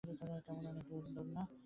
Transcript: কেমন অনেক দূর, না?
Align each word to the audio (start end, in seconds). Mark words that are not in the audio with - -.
কেমন 0.45 0.63
অনেক 0.71 0.85
দূর, 0.89 1.03
না? 1.35 1.43